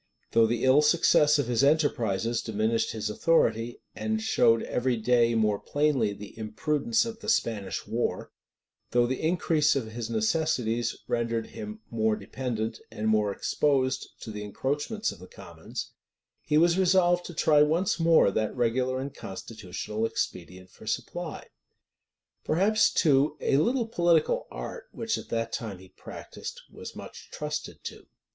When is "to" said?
14.21-14.31, 17.27-17.35, 27.83-28.07